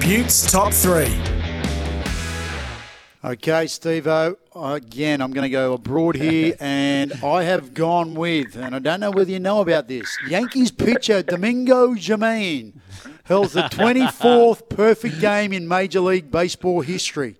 Buetts 0.00 0.50
top 0.50 0.72
three. 0.72 1.14
Okay, 3.22 3.66
Steve 3.66 4.06
O. 4.06 4.36
Again, 4.56 5.20
I'm 5.20 5.30
going 5.30 5.44
to 5.44 5.50
go 5.50 5.74
abroad 5.74 6.16
here, 6.16 6.56
and 6.60 7.12
I 7.22 7.42
have 7.42 7.74
gone 7.74 8.14
with, 8.14 8.56
and 8.56 8.74
I 8.74 8.78
don't 8.78 9.00
know 9.00 9.10
whether 9.10 9.30
you 9.30 9.38
know 9.38 9.60
about 9.60 9.88
this, 9.88 10.16
Yankees 10.26 10.70
pitcher 10.70 11.22
Domingo 11.22 11.94
Germán 11.94 12.72
holds 13.26 13.52
the 13.52 13.64
24th 13.64 14.68
perfect 14.70 15.20
game 15.20 15.52
in 15.52 15.68
Major 15.68 16.00
League 16.00 16.30
Baseball 16.30 16.80
history. 16.80 17.36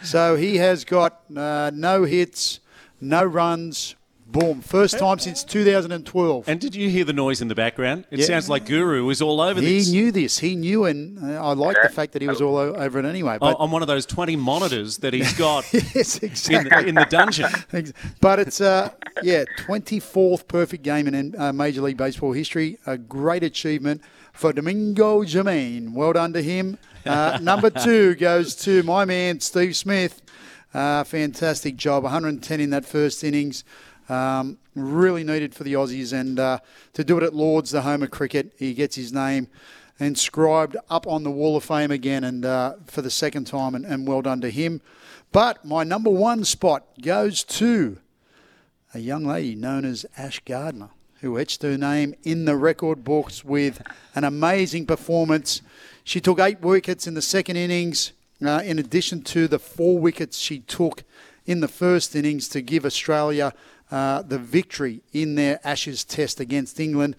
So 0.00 0.36
he 0.36 0.58
has 0.58 0.84
got 0.84 1.20
uh, 1.36 1.72
no 1.74 2.04
hits, 2.04 2.60
no 3.00 3.24
runs. 3.24 3.96
Boom. 4.30 4.60
First 4.60 4.98
time 4.98 5.18
since 5.18 5.42
2012. 5.42 6.46
And 6.48 6.60
did 6.60 6.74
you 6.74 6.90
hear 6.90 7.04
the 7.04 7.14
noise 7.14 7.40
in 7.40 7.48
the 7.48 7.54
background? 7.54 8.04
It 8.10 8.18
Yeah. 8.18 8.26
sounds 8.26 8.50
like 8.50 8.66
Guru 8.66 9.04
was 9.06 9.22
all 9.22 9.40
over 9.40 9.58
He 9.58 9.78
this. 9.78 9.86
He 9.86 9.92
knew 9.92 10.12
this. 10.12 10.38
He 10.38 10.54
knew, 10.54 10.84
and 10.84 11.18
uh, 11.18 11.42
I 11.42 11.54
like 11.54 11.78
the 11.82 11.88
fact 11.88 12.12
that 12.12 12.20
he 12.20 12.28
was 12.28 12.42
all 12.42 12.56
over 12.58 12.98
it 12.98 13.06
anyway. 13.06 13.36
Oh, 13.40 13.52
But 13.52 13.56
on 13.58 13.70
one 13.70 13.80
of 13.80 13.88
those 13.88 14.04
20 14.04 14.36
monitors 14.36 14.98
that 14.98 15.14
he's 15.14 15.32
got 15.38 15.64
yes, 15.72 16.18
in, 16.18 16.28
exactly. 16.28 16.68
the, 16.82 16.88
in 16.88 16.94
the 16.94 17.06
dungeon. 17.06 17.50
But 18.20 18.38
it's 18.38 18.60
uh, 18.60 18.90
yeah, 19.22 19.44
24th 19.66 20.46
perfect 20.46 20.82
game 20.82 21.06
in 21.08 21.34
uh, 21.38 21.52
Major 21.54 21.80
League 21.80 21.96
Baseball 21.96 22.32
history. 22.32 22.78
A 22.86 22.98
great 22.98 23.42
achievement 23.42 24.02
for 24.34 24.52
Domingo 24.52 25.22
Germán. 25.22 25.94
Well 25.94 26.12
done 26.12 26.34
to 26.34 26.42
him. 26.42 26.76
Uh, 27.06 27.38
number 27.42 27.70
two 27.70 28.14
goes 28.16 28.54
to 28.56 28.82
my 28.82 29.06
man 29.06 29.40
Steve 29.40 29.74
Smith. 29.74 30.20
Uh, 30.74 31.02
fantastic 31.02 31.76
job, 31.76 32.02
110 32.02 32.60
in 32.60 32.68
that 32.70 32.84
first 32.84 33.24
innings. 33.24 33.64
Um, 34.08 34.58
really 34.74 35.24
needed 35.24 35.54
for 35.54 35.64
the 35.64 35.74
Aussies, 35.74 36.12
and 36.12 36.38
uh, 36.38 36.58
to 36.94 37.04
do 37.04 37.18
it 37.18 37.22
at 37.22 37.34
Lords, 37.34 37.70
the 37.70 37.82
home 37.82 38.02
of 38.02 38.10
cricket, 38.10 38.52
he 38.58 38.72
gets 38.72 38.96
his 38.96 39.12
name 39.12 39.48
inscribed 40.00 40.76
up 40.88 41.06
on 41.06 41.24
the 41.24 41.30
Wall 41.30 41.56
of 41.56 41.64
Fame 41.64 41.90
again, 41.90 42.24
and 42.24 42.44
uh, 42.44 42.74
for 42.86 43.02
the 43.02 43.10
second 43.10 43.46
time, 43.46 43.74
and, 43.74 43.84
and 43.84 44.06
well 44.06 44.22
done 44.22 44.40
to 44.40 44.50
him. 44.50 44.80
But 45.32 45.64
my 45.64 45.84
number 45.84 46.10
one 46.10 46.44
spot 46.44 46.84
goes 47.00 47.44
to 47.44 47.98
a 48.94 48.98
young 48.98 49.24
lady 49.24 49.54
known 49.54 49.84
as 49.84 50.06
Ash 50.16 50.40
Gardner, 50.40 50.90
who 51.20 51.38
etched 51.38 51.62
her 51.62 51.76
name 51.76 52.14
in 52.22 52.44
the 52.44 52.56
record 52.56 53.04
books 53.04 53.44
with 53.44 53.82
an 54.14 54.24
amazing 54.24 54.86
performance. 54.86 55.60
She 56.04 56.20
took 56.20 56.38
eight 56.38 56.60
wickets 56.60 57.06
in 57.06 57.14
the 57.14 57.22
second 57.22 57.56
innings, 57.56 58.12
uh, 58.44 58.62
in 58.64 58.78
addition 58.78 59.22
to 59.22 59.48
the 59.48 59.58
four 59.58 59.98
wickets 59.98 60.38
she 60.38 60.60
took 60.60 61.02
in 61.44 61.60
the 61.60 61.68
first 61.68 62.14
innings 62.14 62.48
to 62.50 62.60
give 62.62 62.86
Australia 62.86 63.52
uh, 63.90 64.22
the 64.22 64.38
victory 64.38 65.02
in 65.12 65.34
their 65.34 65.60
Ashes 65.64 66.04
test 66.04 66.40
against 66.40 66.78
England. 66.78 67.16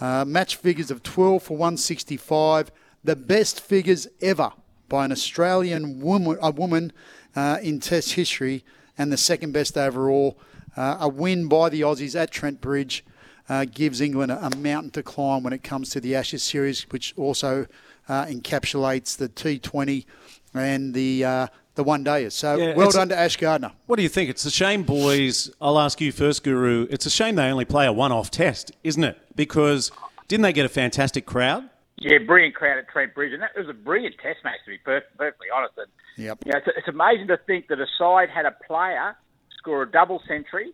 Uh, 0.00 0.24
match 0.24 0.56
figures 0.56 0.90
of 0.90 1.02
12 1.02 1.42
for 1.42 1.56
165, 1.56 2.70
the 3.04 3.16
best 3.16 3.60
figures 3.60 4.06
ever 4.20 4.52
by 4.88 5.04
an 5.04 5.12
Australian 5.12 6.00
woman, 6.00 6.38
a 6.40 6.50
woman 6.50 6.92
uh, 7.36 7.58
in 7.62 7.80
Test 7.80 8.12
history, 8.12 8.64
and 8.96 9.12
the 9.12 9.16
second 9.16 9.52
best 9.52 9.76
overall. 9.76 10.38
Uh, 10.76 10.96
a 11.00 11.08
win 11.08 11.48
by 11.48 11.68
the 11.68 11.80
Aussies 11.80 12.18
at 12.18 12.30
Trent 12.30 12.60
Bridge 12.60 13.04
uh, 13.48 13.64
gives 13.64 14.00
England 14.00 14.30
a, 14.30 14.46
a 14.46 14.56
mountain 14.56 14.90
to 14.92 15.02
climb 15.02 15.42
when 15.42 15.52
it 15.52 15.62
comes 15.62 15.90
to 15.90 16.00
the 16.00 16.14
Ashes 16.14 16.42
series, 16.42 16.82
which 16.90 17.14
also 17.16 17.66
encapsulates 18.08 19.16
the 19.16 19.28
T20 19.28 20.06
and 20.54 20.94
the 20.94 21.48
the 21.78 21.84
one 21.84 22.04
dayers. 22.04 22.32
So 22.32 22.56
Yeah, 22.56 22.74
well 22.74 22.88
it's- 22.88 22.94
done 22.94 23.08
to 23.10 23.16
Ash 23.18 23.36
Gardner. 23.36 23.70
What 23.86 23.96
do 23.96 24.02
you 24.02 24.08
think? 24.08 24.28
It's 24.28 24.44
a 24.44 24.50
shame, 24.50 24.82
boys. 24.82 25.48
I'll 25.60 25.78
ask 25.78 26.00
you 26.00 26.10
first, 26.12 26.42
Guru. 26.42 26.86
It's 26.90 27.06
a 27.06 27.10
shame 27.10 27.36
they 27.36 27.48
only 27.48 27.64
play 27.64 27.86
a 27.86 27.92
one 27.92 28.10
off 28.12 28.30
test, 28.32 28.72
isn't 28.82 29.02
it? 29.04 29.16
Because 29.36 29.92
didn't 30.26 30.42
they 30.42 30.52
get 30.52 30.66
a 30.66 30.68
fantastic 30.68 31.24
crowd? 31.24 31.70
Yeah, 31.96 32.18
brilliant 32.18 32.54
crowd 32.56 32.78
at 32.78 32.88
Trent 32.88 33.14
Bridge, 33.14 33.32
and 33.32 33.40
that 33.42 33.56
was 33.56 33.68
a 33.68 33.72
brilliant 33.72 34.16
Test 34.22 34.38
match 34.44 34.56
to 34.64 34.70
be 34.72 34.78
perfectly 34.78 35.46
honest. 35.54 35.74
And 35.78 35.86
Yep. 36.16 36.38
you 36.46 36.52
know, 36.52 36.58
it's, 36.58 36.68
it's 36.76 36.88
amazing 36.88 37.28
to 37.28 37.36
think 37.46 37.68
that 37.68 37.80
a 37.80 37.86
side 37.96 38.28
had 38.28 38.44
a 38.44 38.52
player 38.66 39.16
score 39.56 39.82
a 39.82 39.90
double 39.90 40.20
century 40.26 40.72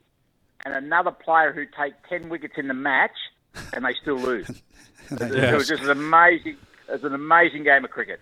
and 0.65 0.75
another 0.75 1.11
player 1.11 1.53
who 1.53 1.65
take 1.67 1.93
ten 2.09 2.29
wickets 2.31 2.55
in 2.57 2.69
the 2.69 2.75
match, 2.75 3.17
and 3.75 3.85
they 3.85 3.93
still 4.01 4.17
lose. 4.17 4.49
it, 5.11 5.21
it 5.21 5.55
was 5.55 5.69
just 5.69 5.83
an 5.83 5.91
amazing. 5.91 6.57
It 6.89 6.93
was 6.93 7.05
an 7.05 7.15
amazing 7.15 7.65
game 7.65 7.85
of 7.85 7.91
cricket. 7.91 8.21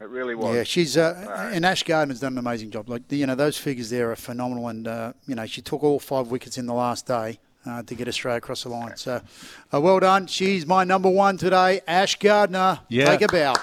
It 0.00 0.08
really 0.08 0.34
was. 0.34 0.54
Yeah, 0.54 0.62
she's 0.64 0.96
uh, 0.96 1.50
and 1.52 1.64
Ash 1.64 1.82
Gardner's 1.84 2.20
done 2.20 2.32
an 2.32 2.38
amazing 2.38 2.70
job. 2.70 2.88
Like 2.88 3.02
you 3.10 3.26
know, 3.26 3.34
those 3.34 3.56
figures 3.56 3.90
there 3.90 4.10
are 4.10 4.16
phenomenal, 4.16 4.68
and 4.68 4.88
uh, 4.88 5.12
you 5.26 5.34
know 5.34 5.46
she 5.46 5.62
took 5.62 5.84
all 5.84 6.00
five 6.00 6.28
wickets 6.28 6.58
in 6.58 6.66
the 6.66 6.74
last 6.74 7.06
day 7.06 7.38
uh, 7.66 7.82
to 7.84 7.94
get 7.94 8.08
Australia 8.08 8.38
across 8.38 8.64
the 8.64 8.68
line. 8.68 8.96
So, 8.96 9.20
uh, 9.72 9.80
well 9.80 10.00
done. 10.00 10.26
She's 10.26 10.66
my 10.66 10.84
number 10.84 11.10
one 11.10 11.36
today, 11.36 11.80
Ash 11.86 12.18
Gardner. 12.18 12.80
Yeah. 12.88 13.04
Take 13.06 13.22
a 13.22 13.28
bow. 13.28 13.54